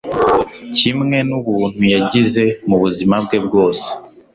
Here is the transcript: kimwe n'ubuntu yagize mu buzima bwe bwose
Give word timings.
kimwe 0.75 1.17
n'ubuntu 1.29 1.83
yagize 1.93 2.43
mu 2.67 2.75
buzima 2.83 3.15
bwe 3.25 3.37
bwose 3.45 3.87